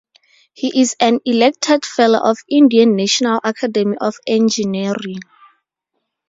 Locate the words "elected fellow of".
1.25-2.39